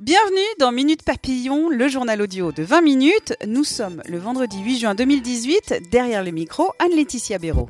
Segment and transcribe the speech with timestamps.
[0.00, 3.34] Bienvenue dans Minute Papillon, le journal audio de 20 minutes.
[3.46, 5.82] Nous sommes le vendredi 8 juin 2018.
[5.90, 7.68] Derrière le micro, Anne-Laetitia Béraud.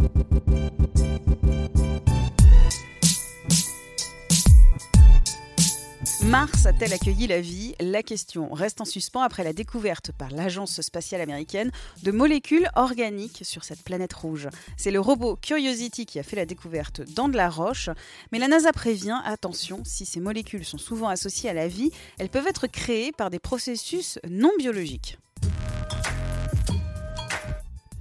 [6.31, 7.75] Mars a-t-elle accueilli la vie?
[7.81, 11.71] La question reste en suspens après la découverte par l'Agence spatiale américaine
[12.03, 14.49] de molécules organiques sur cette planète rouge.
[14.79, 17.91] C'est le robot Curiosity qui a fait la découverte dans de la roche,
[18.33, 22.31] mais la NASA prévient, attention, si ces molécules sont souvent associées à la vie, elles
[22.31, 25.19] peuvent être créées par des processus non biologiques.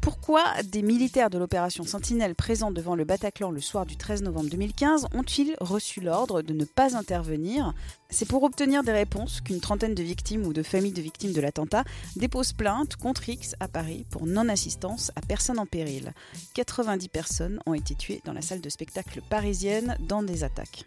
[0.03, 4.49] Pourquoi des militaires de l'opération Sentinelle présents devant le Bataclan le soir du 13 novembre
[4.49, 7.73] 2015 ont-ils reçu l'ordre de ne pas intervenir?
[8.09, 11.39] C'est pour obtenir des réponses qu'une trentaine de victimes ou de familles de victimes de
[11.39, 11.85] l'attentat
[12.17, 16.11] déposent plainte contre X à Paris pour non-assistance à personne en péril.
[16.53, 20.83] 90 personnes ont été tuées dans la salle de spectacle parisienne dans des attaques.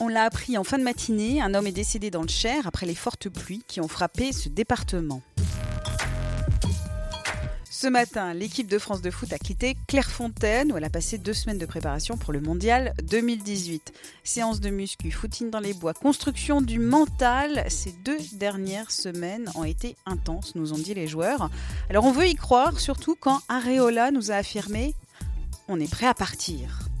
[0.00, 2.86] On l'a appris en fin de matinée, un homme est décédé dans le Cher après
[2.86, 5.22] les fortes pluies qui ont frappé ce département.
[7.82, 11.32] Ce matin, l'équipe de France de foot a quitté Clairefontaine où elle a passé deux
[11.32, 13.92] semaines de préparation pour le mondial 2018.
[14.22, 17.64] Séance de muscu, footing dans les bois, construction du mental.
[17.66, 21.50] Ces deux dernières semaines ont été intenses, nous ont dit les joueurs.
[21.90, 24.94] Alors on veut y croire, surtout quand Areola nous a affirmé
[25.66, 26.91] on est prêt à partir.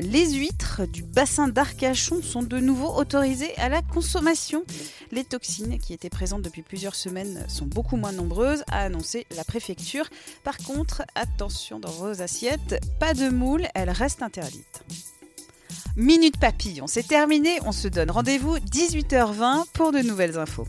[0.00, 4.62] Les huîtres du bassin d'Arcachon sont de nouveau autorisées à la consommation.
[5.10, 9.42] Les toxines qui étaient présentes depuis plusieurs semaines sont beaucoup moins nombreuses, a annoncé la
[9.42, 10.08] préfecture.
[10.44, 14.84] Par contre, attention dans vos assiettes, pas de moules, elles restent interdites.
[15.96, 20.68] Minute papillon, c'est terminé, on se donne rendez-vous 18h20 pour de nouvelles infos.